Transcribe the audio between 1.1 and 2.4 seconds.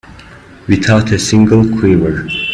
a single quiver.